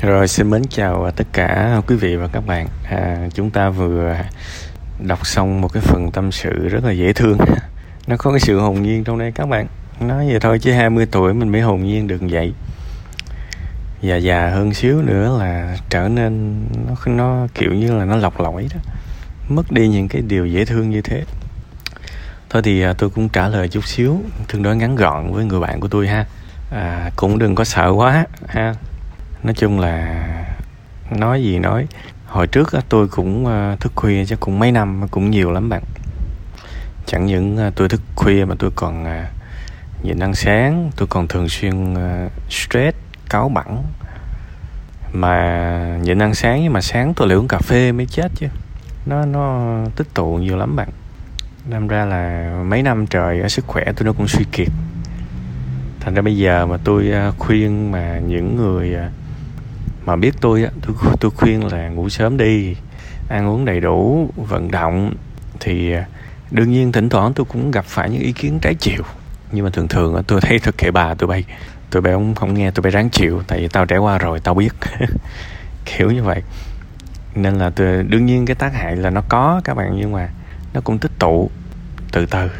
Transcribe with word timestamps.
Rồi 0.00 0.28
xin 0.28 0.50
mến 0.50 0.62
chào 0.70 1.10
tất 1.16 1.26
cả 1.32 1.80
quý 1.86 1.96
vị 1.96 2.16
và 2.16 2.28
các 2.32 2.46
bạn. 2.46 2.68
À, 2.90 3.28
chúng 3.34 3.50
ta 3.50 3.70
vừa 3.70 4.16
đọc 4.98 5.26
xong 5.26 5.60
một 5.60 5.72
cái 5.72 5.82
phần 5.82 6.10
tâm 6.10 6.32
sự 6.32 6.68
rất 6.68 6.84
là 6.84 6.92
dễ 6.92 7.12
thương. 7.12 7.38
Nó 8.06 8.16
có 8.16 8.30
cái 8.30 8.40
sự 8.40 8.60
hồn 8.60 8.82
nhiên 8.82 9.04
trong 9.04 9.18
đây 9.18 9.32
các 9.32 9.46
bạn. 9.48 9.66
Nói 10.00 10.26
vậy 10.30 10.40
thôi 10.40 10.58
chứ 10.58 10.72
20 10.72 11.06
tuổi 11.06 11.34
mình 11.34 11.52
mới 11.52 11.60
hồn 11.60 11.84
nhiên 11.84 12.06
được 12.06 12.20
vậy. 12.20 12.52
Già 14.02 14.16
già 14.16 14.50
hơn 14.50 14.74
xíu 14.74 15.02
nữa 15.02 15.38
là 15.38 15.76
trở 15.90 16.08
nên 16.08 16.64
nó 16.88 16.94
nó 17.06 17.46
kiểu 17.54 17.74
như 17.74 17.98
là 17.98 18.04
nó 18.04 18.16
lọc 18.16 18.40
lõi 18.40 18.68
đó. 18.74 18.80
Mất 19.48 19.72
đi 19.72 19.88
những 19.88 20.08
cái 20.08 20.22
điều 20.22 20.46
dễ 20.46 20.64
thương 20.64 20.90
như 20.90 21.02
thế. 21.02 21.24
Thôi 22.50 22.62
thì 22.62 22.82
à, 22.82 22.92
tôi 22.98 23.10
cũng 23.10 23.28
trả 23.28 23.48
lời 23.48 23.68
chút 23.68 23.84
xíu, 23.86 24.22
tương 24.48 24.62
đối 24.62 24.76
ngắn 24.76 24.96
gọn 24.96 25.32
với 25.32 25.44
người 25.44 25.60
bạn 25.60 25.80
của 25.80 25.88
tôi 25.88 26.08
ha. 26.08 26.26
À, 26.70 27.10
cũng 27.16 27.38
đừng 27.38 27.54
có 27.54 27.64
sợ 27.64 27.90
quá 27.90 28.24
ha 28.46 28.74
nói 29.42 29.54
chung 29.54 29.80
là 29.80 30.24
nói 31.10 31.42
gì 31.42 31.58
nói. 31.58 31.86
Hồi 32.26 32.46
trước 32.46 32.70
tôi 32.88 33.08
cũng 33.08 33.46
ờ, 33.46 33.76
thức 33.80 33.92
khuya 33.94 34.24
chắc 34.24 34.40
cũng 34.40 34.58
mấy 34.58 34.72
năm, 34.72 35.08
cũng 35.10 35.30
nhiều 35.30 35.50
lắm 35.50 35.68
bạn. 35.68 35.82
Chẳng 37.06 37.26
những 37.26 37.56
ờ, 37.56 37.70
tôi 37.76 37.88
thức 37.88 38.00
khuya 38.14 38.44
mà 38.44 38.54
tôi 38.58 38.70
còn 38.74 39.04
ờ, 39.04 39.24
nhịn 40.02 40.18
ăn 40.18 40.34
sáng, 40.34 40.90
tôi 40.96 41.08
còn 41.08 41.28
thường 41.28 41.48
xuyên 41.48 41.94
stress, 42.50 42.96
cáu 43.30 43.48
bẳn 43.48 43.82
mà 45.12 45.98
nhịn 46.02 46.22
ăn 46.22 46.34
sáng 46.34 46.62
nhưng 46.62 46.72
mà 46.72 46.80
sáng 46.80 47.14
tôi 47.14 47.28
lại 47.28 47.36
uống 47.36 47.48
cà 47.48 47.58
phê 47.58 47.92
mới 47.92 48.06
chết 48.06 48.32
chứ. 48.34 48.46
Nó 49.06 49.24
nó 49.24 49.76
tích 49.96 50.14
tụ 50.14 50.36
nhiều 50.36 50.56
lắm 50.56 50.76
bạn. 50.76 50.88
Đâm 51.70 51.88
ra 51.88 52.04
là 52.04 52.52
mấy 52.66 52.82
năm 52.82 53.06
trời 53.06 53.48
sức 53.48 53.66
khỏe 53.66 53.84
tôi 53.96 54.06
nó 54.06 54.12
cũng 54.12 54.28
suy 54.28 54.44
kiệt. 54.52 54.68
Thành 56.00 56.14
ra 56.14 56.22
bây 56.22 56.36
giờ 56.36 56.66
mà 56.66 56.76
tôi 56.84 57.12
khuyên 57.38 57.92
mà 57.92 58.18
những 58.18 58.56
người 58.56 58.96
mà 60.10 60.16
biết 60.16 60.34
tôi 60.40 60.62
á 60.62 60.70
tôi, 60.82 60.96
tôi 61.20 61.30
khuyên 61.30 61.72
là 61.72 61.88
ngủ 61.88 62.08
sớm 62.08 62.36
đi 62.36 62.76
ăn 63.28 63.48
uống 63.48 63.64
đầy 63.64 63.80
đủ 63.80 64.30
vận 64.36 64.70
động. 64.70 65.14
Thì 65.60 65.92
à, 65.92 66.04
đương 66.50 66.72
nhiên 66.72 66.92
thỉnh 66.92 67.08
thoảng 67.08 67.32
tôi 67.34 67.46
cũng 67.48 67.70
gặp 67.70 67.84
phải 67.84 68.10
những 68.10 68.22
ý 68.22 68.32
kiến 68.32 68.58
trái 68.62 68.74
chiều. 68.74 69.02
Nhưng 69.52 69.64
mà 69.64 69.70
thường 69.70 69.88
thường 69.88 70.22
tôi 70.26 70.40
thấy 70.40 70.58
thật 70.58 70.74
kệ 70.78 70.90
bà 70.90 71.14
tụi 71.14 71.26
bay 71.26 71.44
tụi 71.90 72.02
bay 72.02 72.12
không 72.12 72.34
không 72.34 72.54
nghe 72.54 72.70
tụi 72.70 72.82
bay 72.82 72.90
ráng 72.90 73.10
chịu 73.10 73.42
tại 73.46 73.60
vì 73.60 73.68
tao 73.68 73.86
trải 73.86 73.98
qua 73.98 74.18
rồi 74.18 74.40
tao 74.40 74.54
biết. 74.54 74.74
Kiểu 75.84 76.10
như 76.10 76.22
vậy. 76.22 76.42
Nên 77.34 77.54
là 77.54 77.70
tôi, 77.70 78.02
đương 78.02 78.26
nhiên 78.26 78.46
cái 78.46 78.54
tác 78.54 78.74
hại 78.74 78.96
là 78.96 79.10
nó 79.10 79.22
có 79.28 79.60
các 79.64 79.74
bạn 79.74 79.96
nhưng 79.96 80.12
mà 80.12 80.28
nó 80.74 80.80
cũng 80.80 80.98
tích 80.98 81.12
tụ 81.18 81.50
từ 82.12 82.26
từ. 82.26 82.50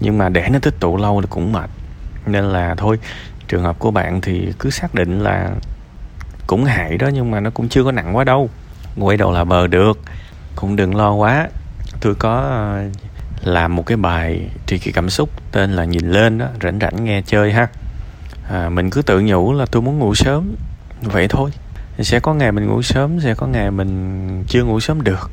Nhưng 0.00 0.18
mà 0.18 0.28
để 0.28 0.48
nó 0.52 0.58
tích 0.58 0.74
tụ 0.80 0.96
lâu 0.96 1.20
thì 1.20 1.26
cũng 1.30 1.52
mệt. 1.52 1.70
Nên 2.26 2.44
là 2.44 2.74
thôi 2.74 2.98
trường 3.48 3.62
hợp 3.62 3.78
của 3.78 3.90
bạn 3.90 4.20
thì 4.20 4.52
cứ 4.58 4.70
xác 4.70 4.94
định 4.94 5.20
là 5.20 5.50
cũng 6.46 6.64
hại 6.64 6.98
đó 6.98 7.08
nhưng 7.14 7.30
mà 7.30 7.40
nó 7.40 7.50
cũng 7.50 7.68
chưa 7.68 7.84
có 7.84 7.92
nặng 7.92 8.16
quá 8.16 8.24
đâu. 8.24 8.50
Quay 8.98 9.16
đầu 9.16 9.32
là 9.32 9.44
bờ 9.44 9.66
được 9.66 9.98
cũng 10.56 10.76
đừng 10.76 10.96
lo 10.96 11.12
quá. 11.12 11.48
Tôi 12.00 12.14
có 12.14 12.34
ờ, 12.40 12.84
làm 13.42 13.76
một 13.76 13.86
cái 13.86 13.96
bài 13.96 14.50
tri 14.66 14.78
kỷ 14.78 14.92
cảm 14.92 15.10
xúc 15.10 15.30
tên 15.52 15.72
là 15.72 15.84
nhìn 15.84 16.10
lên 16.10 16.38
đó 16.38 16.46
rảnh 16.62 16.78
rảnh 16.80 17.04
nghe 17.04 17.22
chơi 17.22 17.52
ha. 17.52 17.68
À, 18.50 18.68
mình 18.68 18.90
cứ 18.90 19.02
tự 19.02 19.20
nhủ 19.20 19.52
là 19.52 19.66
tôi 19.66 19.82
muốn 19.82 19.98
ngủ 19.98 20.14
sớm 20.14 20.54
vậy 21.02 21.28
thôi. 21.28 21.50
Sẽ 21.98 22.20
có 22.20 22.34
ngày 22.34 22.52
mình 22.52 22.66
ngủ 22.66 22.82
sớm 22.82 23.20
sẽ 23.20 23.34
có 23.34 23.46
ngày 23.46 23.70
mình 23.70 24.44
chưa 24.48 24.64
ngủ 24.64 24.80
sớm 24.80 25.04
được. 25.04 25.30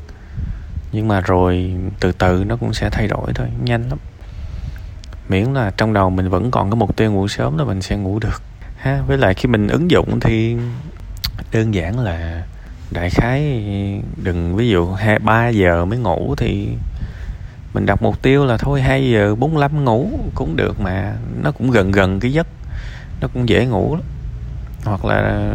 Nhưng 0.92 1.08
mà 1.08 1.22
rồi 1.22 1.74
từ 2.00 2.12
từ 2.12 2.44
nó 2.48 2.56
cũng 2.56 2.74
sẽ 2.74 2.90
thay 2.90 3.08
đổi 3.08 3.34
thôi 3.36 3.48
nhanh 3.64 3.90
lắm. 3.90 3.98
Miễn 5.30 5.54
là 5.54 5.72
trong 5.78 5.94
đầu 5.94 6.10
mình 6.10 6.30
vẫn 6.30 6.52
còn 6.52 6.70
cái 6.70 6.76
mục 6.76 6.96
tiêu 6.96 7.12
ngủ 7.12 7.28
sớm 7.28 7.58
là 7.58 7.64
mình 7.64 7.82
sẽ 7.82 7.98
ngủ 7.98 8.20
được. 8.20 8.42
Ha 8.78 9.02
với 9.08 9.18
lại 9.18 9.34
khi 9.34 9.48
mình 9.48 9.68
ứng 9.68 9.92
dụng 9.92 10.20
thì 10.20 10.58
đơn 11.52 11.74
giản 11.74 12.00
là 12.00 12.44
đại 12.92 13.10
khái 13.10 13.62
đừng, 14.24 14.56
ví 14.56 14.70
dụ 14.70 14.92
hai, 14.92 15.20
ba 15.20 15.50
giờ 15.50 15.86
mới 15.86 16.00
ngủ 16.00 16.36
thì 16.38 16.70
mình 17.74 17.86
đặt 17.86 18.02
mục 18.02 18.22
tiêu 18.22 18.46
là 18.46 18.58
thôi 18.58 18.82
2 18.82 19.12
giờ 19.12 19.36
45 19.36 19.86
ngủ 19.86 20.10
cũng 20.36 20.56
được 20.56 20.80
mà, 20.80 21.16
nó 21.44 21.52
cũng 21.52 21.72
gần 21.72 21.92
gần 21.92 22.20
cái 22.20 22.34
giấc, 22.34 22.48
nó 23.22 23.28
cũng 23.34 23.50
dễ 23.50 23.66
ngủ 23.66 23.96
lắm. 23.96 24.04
hoặc 24.84 25.06
là 25.06 25.52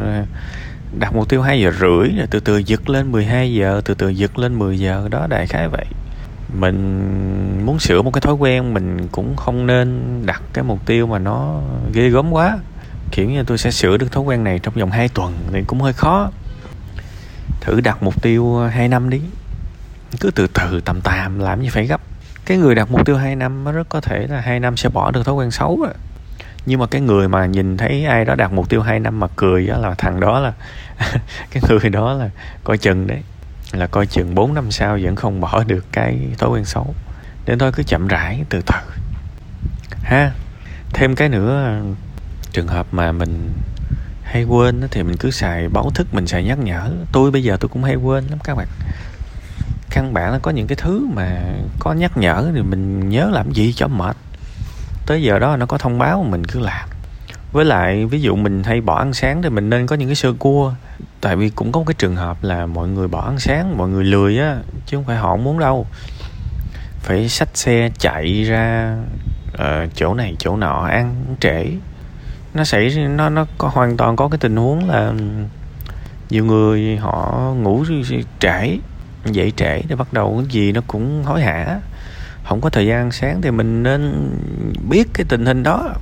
đặt 0.98 1.14
mục 1.14 1.28
tiêu 1.28 1.42
2 1.42 1.60
giờ 1.60 1.70
rưỡi 1.80 2.08
rồi 2.16 2.26
từ 2.30 2.40
từ 2.40 2.58
giật 2.58 2.88
lên 2.88 3.12
12 3.12 3.54
giờ, 3.54 3.80
từ 3.84 3.94
từ 3.94 4.08
giật 4.08 4.38
lên 4.38 4.58
10 4.58 4.78
giờ, 4.78 5.08
đó 5.10 5.26
đại 5.30 5.46
khái 5.46 5.68
vậy 5.68 5.84
mình 6.54 7.66
muốn 7.66 7.78
sửa 7.78 8.02
một 8.02 8.10
cái 8.10 8.20
thói 8.20 8.34
quen 8.34 8.74
mình 8.74 9.08
cũng 9.12 9.36
không 9.36 9.66
nên 9.66 10.02
đặt 10.26 10.42
cái 10.52 10.64
mục 10.64 10.86
tiêu 10.86 11.06
mà 11.06 11.18
nó 11.18 11.60
ghê 11.92 12.08
gớm 12.08 12.30
quá 12.32 12.58
kiểu 13.12 13.30
như 13.30 13.42
tôi 13.42 13.58
sẽ 13.58 13.70
sửa 13.70 13.96
được 13.96 14.12
thói 14.12 14.24
quen 14.24 14.44
này 14.44 14.58
trong 14.58 14.74
vòng 14.74 14.90
2 14.90 15.08
tuần 15.08 15.34
thì 15.52 15.62
cũng 15.66 15.80
hơi 15.80 15.92
khó. 15.92 16.30
Thử 17.60 17.80
đặt 17.80 18.02
mục 18.02 18.22
tiêu 18.22 18.58
2 18.72 18.88
năm 18.88 19.10
đi. 19.10 19.20
Cứ 20.20 20.30
từ 20.30 20.46
từ, 20.46 20.80
tầm 20.84 21.00
tạm, 21.00 21.38
làm 21.38 21.62
gì 21.62 21.68
phải 21.68 21.86
gấp. 21.86 22.00
Cái 22.44 22.56
người 22.56 22.74
đặt 22.74 22.90
mục 22.90 23.06
tiêu 23.06 23.16
2 23.16 23.36
năm 23.36 23.64
nó 23.64 23.72
rất 23.72 23.88
có 23.88 24.00
thể 24.00 24.26
là 24.26 24.40
2 24.40 24.60
năm 24.60 24.76
sẽ 24.76 24.88
bỏ 24.88 25.10
được 25.10 25.26
thói 25.26 25.34
quen 25.34 25.50
xấu 25.50 25.80
rồi 25.82 25.94
nhưng 26.68 26.80
mà 26.80 26.86
cái 26.86 27.00
người 27.00 27.28
mà 27.28 27.46
nhìn 27.46 27.76
thấy 27.76 28.04
ai 28.04 28.24
đó 28.24 28.34
đặt 28.34 28.52
mục 28.52 28.68
tiêu 28.68 28.82
2 28.82 29.00
năm 29.00 29.20
mà 29.20 29.26
cười 29.36 29.66
đó 29.66 29.78
là 29.78 29.94
thằng 29.98 30.20
đó 30.20 30.40
là 30.40 30.52
cái 31.50 31.62
người 31.68 31.90
đó 31.90 32.12
là 32.12 32.30
coi 32.64 32.78
chừng 32.78 33.06
đấy. 33.06 33.22
Là 33.72 33.86
coi 33.86 34.06
chừng 34.06 34.34
4 34.34 34.54
năm 34.54 34.70
sau 34.70 34.98
vẫn 35.02 35.16
không 35.16 35.40
bỏ 35.40 35.64
được 35.66 35.84
cái 35.92 36.18
thói 36.38 36.50
quen 36.50 36.64
xấu. 36.64 36.94
Nên 37.46 37.58
thôi 37.58 37.72
cứ 37.72 37.82
chậm 37.82 38.08
rãi, 38.08 38.44
từ 38.48 38.62
từ. 38.66 38.74
Ha, 40.02 40.32
thêm 40.92 41.14
cái 41.14 41.28
nữa 41.28 41.80
trường 42.58 42.68
hợp 42.68 42.86
mà 42.92 43.12
mình 43.12 43.52
hay 44.22 44.44
quên 44.44 44.88
thì 44.90 45.02
mình 45.02 45.16
cứ 45.16 45.30
xài 45.30 45.68
báo 45.68 45.90
thức 45.94 46.14
mình 46.14 46.26
xài 46.26 46.44
nhắc 46.44 46.58
nhở. 46.58 46.90
Tôi 47.12 47.30
bây 47.30 47.42
giờ 47.42 47.56
tôi 47.60 47.68
cũng 47.68 47.84
hay 47.84 47.94
quên 47.94 48.26
lắm 48.26 48.38
các 48.44 48.54
bạn. 48.54 48.66
Căn 49.90 50.14
bản 50.14 50.32
là 50.32 50.38
có 50.38 50.50
những 50.50 50.66
cái 50.66 50.76
thứ 50.76 51.06
mà 51.14 51.42
có 51.78 51.92
nhắc 51.92 52.16
nhở 52.16 52.50
thì 52.54 52.62
mình 52.62 53.08
nhớ 53.08 53.30
làm 53.32 53.52
gì 53.52 53.72
cho 53.72 53.88
mệt. 53.88 54.16
Tới 55.06 55.22
giờ 55.22 55.38
đó 55.38 55.56
nó 55.56 55.66
có 55.66 55.78
thông 55.78 55.98
báo 55.98 56.26
mình 56.28 56.44
cứ 56.44 56.60
làm. 56.60 56.88
Với 57.52 57.64
lại 57.64 58.06
ví 58.06 58.20
dụ 58.20 58.36
mình 58.36 58.62
hay 58.64 58.80
bỏ 58.80 58.98
ăn 58.98 59.14
sáng 59.14 59.42
thì 59.42 59.48
mình 59.48 59.70
nên 59.70 59.86
có 59.86 59.96
những 59.96 60.08
cái 60.08 60.16
sơ 60.16 60.32
cua. 60.38 60.74
Tại 61.20 61.36
vì 61.36 61.50
cũng 61.50 61.72
có 61.72 61.80
một 61.80 61.86
cái 61.86 61.94
trường 61.98 62.16
hợp 62.16 62.44
là 62.44 62.66
mọi 62.66 62.88
người 62.88 63.08
bỏ 63.08 63.24
ăn 63.24 63.38
sáng 63.38 63.78
mọi 63.78 63.88
người 63.88 64.04
lười 64.04 64.38
á 64.38 64.56
chứ 64.86 64.96
không 64.96 65.04
phải 65.04 65.16
họ 65.16 65.30
không 65.30 65.44
muốn 65.44 65.58
đâu. 65.58 65.86
Phải 67.00 67.28
xách 67.28 67.56
xe 67.56 67.90
chạy 67.98 68.42
ra 68.42 68.96
uh, 69.54 69.94
chỗ 69.94 70.14
này 70.14 70.36
chỗ 70.38 70.56
nọ 70.56 70.86
ăn 70.86 71.36
trễ 71.40 71.66
nó 72.54 72.64
xảy 72.64 72.90
nó 73.08 73.28
nó 73.28 73.46
có, 73.58 73.68
hoàn 73.68 73.96
toàn 73.96 74.16
có 74.16 74.28
cái 74.28 74.38
tình 74.38 74.56
huống 74.56 74.88
là 74.88 75.12
nhiều 76.30 76.44
người 76.44 76.96
họ 76.96 77.52
ngủ 77.56 77.84
trễ, 78.40 78.78
dậy 79.24 79.52
trễ 79.56 79.82
để 79.88 79.96
bắt 79.96 80.12
đầu 80.12 80.34
cái 80.38 80.46
gì 80.50 80.72
nó 80.72 80.80
cũng 80.86 81.24
hối 81.24 81.42
hả. 81.42 81.80
Không 82.44 82.60
có 82.60 82.70
thời 82.70 82.86
gian 82.86 83.12
sáng 83.12 83.42
thì 83.42 83.50
mình 83.50 83.82
nên 83.82 84.30
biết 84.88 85.08
cái 85.14 85.26
tình 85.28 85.46
hình 85.46 85.62
đó. 85.62 85.94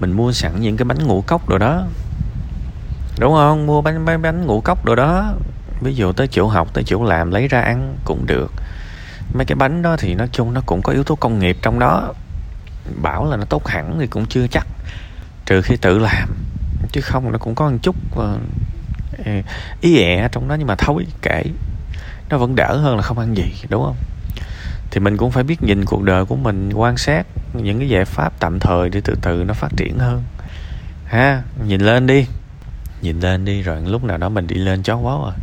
Mình 0.00 0.12
mua 0.12 0.32
sẵn 0.32 0.60
những 0.60 0.76
cái 0.76 0.84
bánh 0.84 0.98
ngũ 1.06 1.24
cốc 1.26 1.48
rồi 1.48 1.58
đó. 1.58 1.86
Đúng 3.18 3.32
không? 3.32 3.66
Mua 3.66 3.82
bánh 3.82 4.04
bánh 4.04 4.22
bánh 4.22 4.46
ngũ 4.46 4.60
cốc 4.60 4.86
rồi 4.86 4.96
đó. 4.96 5.34
Ví 5.80 5.94
dụ 5.94 6.12
tới 6.12 6.28
chỗ 6.28 6.46
học, 6.46 6.68
tới 6.74 6.84
chỗ 6.84 7.04
làm, 7.04 7.30
lấy 7.30 7.48
ra 7.48 7.60
ăn 7.60 7.96
cũng 8.04 8.26
được. 8.26 8.52
Mấy 9.34 9.44
cái 9.44 9.56
bánh 9.56 9.82
đó 9.82 9.96
thì 9.98 10.14
nói 10.14 10.28
chung 10.32 10.54
nó 10.54 10.60
cũng 10.66 10.82
có 10.82 10.92
yếu 10.92 11.04
tố 11.04 11.14
công 11.14 11.38
nghiệp 11.38 11.56
trong 11.62 11.78
đó. 11.78 12.12
Bảo 13.02 13.30
là 13.30 13.36
nó 13.36 13.44
tốt 13.44 13.66
hẳn 13.66 13.96
thì 14.00 14.06
cũng 14.06 14.26
chưa 14.26 14.46
chắc 14.46 14.66
trừ 15.46 15.62
khi 15.62 15.76
tự 15.76 15.98
làm 15.98 16.28
chứ 16.92 17.00
không 17.00 17.32
nó 17.32 17.38
cũng 17.38 17.54
có 17.54 17.70
một 17.70 17.76
chút 17.82 17.96
uh, 18.18 18.40
ý 19.80 19.98
ẹ 19.98 20.28
trong 20.32 20.48
đó 20.48 20.54
nhưng 20.54 20.66
mà 20.66 20.74
thôi 20.78 21.06
kể 21.22 21.44
nó 22.30 22.38
vẫn 22.38 22.54
đỡ 22.56 22.76
hơn 22.76 22.96
là 22.96 23.02
không 23.02 23.18
ăn 23.18 23.36
gì 23.36 23.52
đúng 23.68 23.82
không? 23.82 23.96
Thì 24.90 25.00
mình 25.00 25.16
cũng 25.16 25.30
phải 25.30 25.44
biết 25.44 25.62
nhìn 25.62 25.84
cuộc 25.84 26.02
đời 26.02 26.24
của 26.24 26.36
mình 26.36 26.72
quan 26.74 26.96
sát 26.96 27.26
những 27.52 27.78
cái 27.78 27.88
giải 27.88 28.04
pháp 28.04 28.32
tạm 28.40 28.60
thời 28.60 28.88
để 28.88 29.00
từ 29.04 29.14
từ 29.22 29.44
nó 29.44 29.54
phát 29.54 29.68
triển 29.76 29.98
hơn. 29.98 30.22
Ha 31.04 31.42
nhìn 31.66 31.80
lên 31.80 32.06
đi 32.06 32.26
nhìn 33.02 33.20
lên 33.20 33.44
đi 33.44 33.62
rồi 33.62 33.80
lúc 33.80 34.04
nào 34.04 34.18
đó 34.18 34.28
mình 34.28 34.46
đi 34.46 34.56
lên 34.56 34.82
chó 34.82 34.96
quá 34.96 35.14
rồi 35.18 35.32
à. 35.36 35.42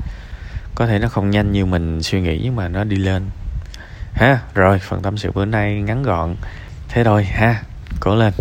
có 0.75 0.87
thể 0.87 0.99
nó 0.99 1.07
không 1.07 1.29
nhanh 1.29 1.51
như 1.51 1.65
mình 1.65 2.03
suy 2.03 2.21
nghĩ 2.21 2.41
nhưng 2.43 2.55
mà 2.55 2.67
nó 2.67 2.83
đi 2.83 2.95
lên. 2.95 3.23
Ha 4.13 4.39
rồi 4.53 4.79
phần 4.79 5.01
tâm 5.01 5.17
sự 5.17 5.31
bữa 5.31 5.45
nay 5.45 5.81
ngắn 5.81 6.03
gọn. 6.03 6.35
Thế 6.89 7.03
thôi 7.03 7.23
ha 7.23 7.63
cố 7.99 8.15
lên. 8.15 8.33